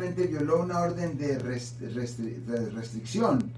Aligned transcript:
violó 0.00 0.62
una 0.62 0.80
orden 0.80 1.16
de, 1.18 1.38
rest- 1.40 1.80
restri- 1.94 2.44
de 2.44 2.70
restricción. 2.70 3.50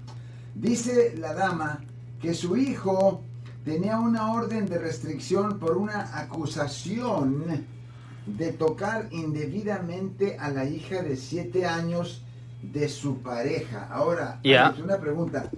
Dice 0.55 1.15
la 1.17 1.33
dama 1.33 1.79
que 2.21 2.33
su 2.33 2.55
hijo 2.57 3.21
tenía 3.63 3.99
una 3.99 4.31
orden 4.31 4.65
de 4.67 4.77
restricción 4.77 5.59
por 5.59 5.77
una 5.77 6.17
acusación 6.17 7.65
de 8.25 8.51
tocar 8.53 9.07
indebidamente 9.11 10.37
a 10.37 10.49
la 10.49 10.65
hija 10.65 11.01
de 11.01 11.15
7 11.15 11.65
años 11.65 12.23
de 12.61 12.89
su 12.89 13.17
pareja. 13.21 13.87
Ahora, 13.91 14.39
una 14.83 14.97
pregunta. 14.97 15.49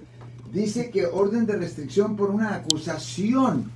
Dice 0.52 0.89
que 0.91 1.05
orden 1.05 1.45
de 1.45 1.55
restricción 1.57 2.16
por 2.16 2.29
una 2.29 2.55
acusación. 2.55 3.71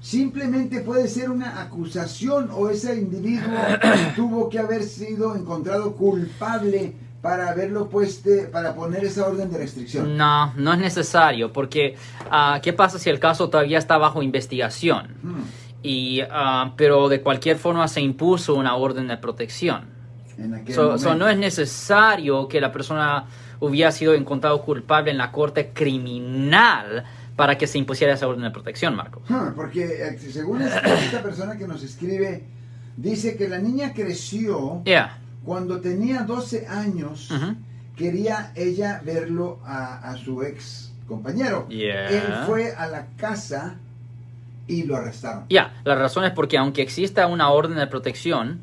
Simplemente 0.00 0.80
puede 0.80 1.08
ser 1.08 1.30
una 1.30 1.60
acusación 1.60 2.48
o 2.52 2.70
ese 2.70 2.96
individuo 2.98 3.58
tuvo 4.16 4.48
que 4.48 4.58
haber 4.58 4.82
sido 4.82 5.34
encontrado 5.34 5.94
culpable 5.94 6.94
para 7.20 7.50
haberlo 7.50 7.88
puesto, 7.88 8.30
para 8.50 8.74
poner 8.74 9.04
esa 9.04 9.26
orden 9.26 9.50
de 9.50 9.58
restricción. 9.58 10.16
No, 10.16 10.54
no 10.54 10.72
es 10.72 10.78
necesario, 10.78 11.52
porque 11.52 11.96
ah, 12.30 12.60
¿qué 12.62 12.72
pasa 12.72 12.98
si 12.98 13.10
el 13.10 13.18
caso 13.18 13.50
todavía 13.50 13.78
está 13.78 13.98
bajo 13.98 14.22
investigación? 14.22 15.08
Hmm. 15.22 15.42
Y, 15.82 16.22
ah, 16.30 16.72
pero 16.76 17.08
de 17.08 17.20
cualquier 17.20 17.58
forma 17.58 17.86
se 17.88 18.00
impuso 18.00 18.54
una 18.54 18.76
orden 18.76 19.08
de 19.08 19.18
protección. 19.18 20.00
So, 20.74 21.14
no 21.14 21.28
es 21.28 21.36
necesario 21.36 22.48
que 22.48 22.62
la 22.62 22.72
persona 22.72 23.26
hubiera 23.60 23.92
sido 23.92 24.14
encontrado 24.14 24.62
culpable 24.62 25.10
en 25.10 25.18
la 25.18 25.30
corte 25.30 25.70
criminal 25.74 27.04
para 27.36 27.56
que 27.58 27.66
se 27.66 27.78
impusiera 27.78 28.14
esa 28.14 28.26
orden 28.28 28.42
de 28.42 28.50
protección, 28.50 28.94
Marcos. 28.96 29.22
Ah, 29.30 29.52
Porque 29.54 29.84
eh, 29.84 30.18
según 30.18 30.62
esta, 30.62 31.22
persona 31.22 31.56
que 31.56 31.66
nos 31.66 31.82
escribe, 31.82 32.44
dice 32.96 33.36
que 33.36 33.48
la 33.48 33.58
niña 33.58 33.92
creció 33.94 34.82
Yeah. 34.84 35.18
cuando 35.44 35.80
tenía 35.80 36.22
12 36.22 36.66
años. 36.66 37.30
Quería 37.96 38.52
ella 38.54 39.02
verlo 39.04 39.60
a, 39.64 40.10
a 40.10 40.16
su 40.16 40.42
ex 40.42 40.90
compañero. 41.06 41.68
Yeah. 41.68 42.08
Él 42.08 42.22
fue 42.46 42.72
a 42.74 42.86
la 42.86 43.06
casa 43.16 43.76
y 44.66 44.84
lo 44.84 44.96
arrestaron. 44.96 45.44
Ya, 45.50 45.74
la 45.84 45.96
razón 45.96 46.24
es 46.24 46.30
porque 46.30 46.56
aunque 46.56 46.80
exista 46.82 47.26
una 47.26 47.50
orden 47.50 47.76
de 47.76 47.86
protección, 47.88 48.62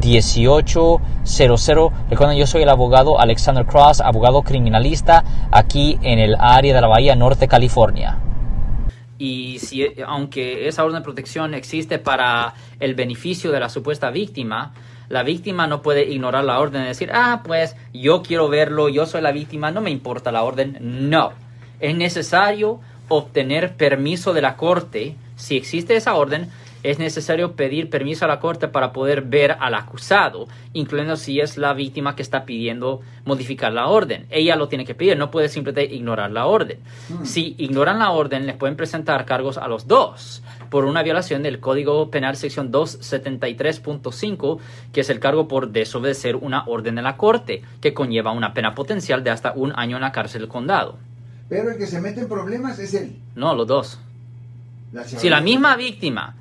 1-800-530-1800. 0.00 1.92
Recuerden, 2.10 2.38
yo 2.38 2.46
soy 2.46 2.62
el 2.62 2.68
abogado 2.68 3.20
Alexander 3.20 3.66
Cross, 3.66 4.00
abogado 4.00 4.42
criminalista 4.42 5.24
aquí 5.50 5.98
en 6.02 6.18
el 6.18 6.36
área 6.38 6.74
de 6.74 6.80
la 6.80 6.88
Bahía 6.88 7.14
Norte, 7.16 7.48
California. 7.48 8.18
y 9.18 9.58
si 9.58 9.84
aunque 10.06 10.68
esa 10.68 10.84
orden 10.84 11.00
de 11.00 11.04
protección 11.04 11.52
existe 11.54 11.98
para 11.98 12.54
el 12.78 12.94
beneficio 12.94 13.50
de 13.50 13.58
la 13.58 13.68
supuesta 13.68 14.10
víctima, 14.10 14.72
la 15.08 15.22
víctima 15.22 15.66
no 15.66 15.82
puede 15.82 16.04
ignorar 16.04 16.44
la 16.44 16.60
orden 16.60 16.82
y 16.82 16.86
decir, 16.86 17.10
ah, 17.12 17.40
pues 17.44 17.74
yo 17.92 18.22
quiero 18.22 18.48
verlo, 18.48 18.88
yo 18.88 19.06
soy 19.06 19.22
la 19.22 19.32
víctima, 19.32 19.70
no 19.70 19.80
me 19.80 19.90
importa 19.90 20.30
la 20.30 20.42
orden. 20.42 20.76
No, 20.80 21.32
es 21.80 21.96
necesario 21.96 22.80
obtener 23.08 23.74
permiso 23.74 24.34
de 24.34 24.42
la 24.42 24.56
corte. 24.56 25.16
Si 25.36 25.56
existe 25.56 25.96
esa 25.96 26.14
orden, 26.14 26.50
es 26.82 26.98
necesario 26.98 27.52
pedir 27.52 27.90
permiso 27.90 28.24
a 28.24 28.28
la 28.28 28.40
corte 28.40 28.68
para 28.68 28.92
poder 28.92 29.22
ver 29.22 29.56
al 29.58 29.74
acusado, 29.74 30.48
incluyendo 30.72 31.16
si 31.16 31.40
es 31.40 31.56
la 31.58 31.74
víctima 31.74 32.14
que 32.16 32.22
está 32.22 32.44
pidiendo 32.44 33.00
modificar 33.24 33.72
la 33.72 33.88
orden. 33.88 34.26
Ella 34.30 34.56
lo 34.56 34.68
tiene 34.68 34.84
que 34.84 34.94
pedir, 34.94 35.16
no 35.16 35.30
puede 35.30 35.48
simplemente 35.48 35.94
ignorar 35.94 36.30
la 36.30 36.46
orden. 36.46 36.78
Si 37.24 37.54
ignoran 37.58 37.98
la 37.98 38.10
orden, 38.10 38.46
les 38.46 38.56
pueden 38.56 38.76
presentar 38.76 39.24
cargos 39.24 39.58
a 39.58 39.68
los 39.68 39.86
dos 39.86 40.42
por 40.70 40.84
una 40.84 41.02
violación 41.02 41.42
del 41.42 41.60
Código 41.60 42.10
Penal 42.10 42.36
sección 42.36 42.70
273.5, 42.72 44.58
que 44.92 45.00
es 45.00 45.10
el 45.10 45.20
cargo 45.20 45.48
por 45.48 45.70
desobedecer 45.70 46.36
una 46.36 46.64
orden 46.66 46.94
de 46.96 47.02
la 47.02 47.16
corte, 47.16 47.62
que 47.80 47.94
conlleva 47.94 48.32
una 48.32 48.54
pena 48.54 48.74
potencial 48.74 49.24
de 49.24 49.30
hasta 49.30 49.52
un 49.52 49.72
año 49.76 49.96
en 49.96 50.02
la 50.02 50.12
cárcel 50.12 50.42
del 50.42 50.48
condado. 50.48 50.98
Pero 51.48 51.70
el 51.70 51.78
que 51.78 51.86
se 51.86 52.00
mete 52.00 52.20
en 52.20 52.28
problemas 52.28 52.78
es 52.78 52.94
él. 52.94 53.16
No, 53.34 53.54
los 53.54 53.66
dos. 53.66 53.98
La 54.92 55.04
Si 55.04 55.28
la 55.28 55.40
misma 55.40 55.76
víctima 55.76 56.34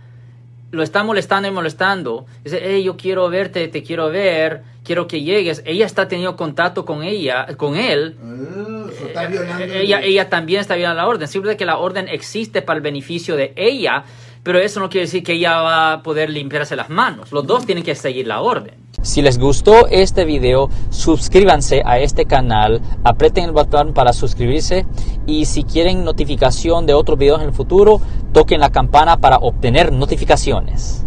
lo 0.71 0.83
está 0.83 1.03
molestando 1.03 1.47
y 1.47 1.51
molestando, 1.51 2.25
dice, 2.43 2.59
hey, 2.61 2.83
yo 2.83 2.97
quiero 2.97 3.29
verte, 3.29 3.67
te 3.69 3.83
quiero 3.83 4.09
ver, 4.09 4.63
quiero 4.83 5.07
que 5.07 5.21
llegues, 5.21 5.61
ella 5.65 5.85
está 5.85 6.07
teniendo 6.07 6.35
contacto 6.35 6.83
con 6.85 7.03
ella, 7.03 7.47
con 7.57 7.75
él, 7.77 8.15
Ah, 8.21 8.89
so 8.99 9.07
está 9.07 9.27
violando 9.27 9.63
el- 9.63 9.71
ella, 9.71 10.01
ella 10.01 10.29
también 10.29 10.59
está 10.61 10.75
violando 10.75 11.01
la 11.01 11.07
orden. 11.07 11.27
Simplemente 11.27 11.57
que 11.57 11.65
la 11.65 11.77
orden 11.77 12.07
existe 12.09 12.61
para 12.61 12.77
el 12.77 12.83
beneficio 12.83 13.35
de 13.35 13.53
ella, 13.55 14.03
pero 14.47 14.59
eso 14.59 14.79
no 14.79 14.89
quiere 14.89 15.07
decir 15.07 15.23
que 15.23 15.33
ella 15.33 15.57
va 15.57 15.91
a 15.91 16.03
poder 16.03 16.29
limpiarse 16.29 16.77
las 16.77 16.89
manos. 16.89 17.33
Los 17.33 17.45
dos 17.45 17.65
tienen 17.65 17.83
que 17.83 17.95
seguir 17.95 18.27
la 18.27 18.39
orden. 18.39 18.75
Si 19.01 19.21
les 19.21 19.37
gustó 19.37 19.87
este 19.87 20.23
video, 20.23 20.69
suscríbanse 20.89 21.81
a 21.85 21.99
este 21.99 22.23
canal, 22.25 22.81
aprieten 23.03 23.43
el 23.43 23.51
botón 23.51 23.93
para 23.93 24.13
suscribirse 24.13 24.85
y 25.25 25.43
si 25.43 25.65
quieren 25.65 26.05
notificación 26.05 26.85
de 26.85 26.93
otros 26.93 27.19
videos 27.19 27.41
en 27.41 27.47
el 27.47 27.53
futuro, 27.53 27.99
toquen 28.31 28.61
la 28.61 28.71
campana 28.71 29.17
para 29.17 29.35
obtener 29.35 29.91
notificaciones. 29.91 31.06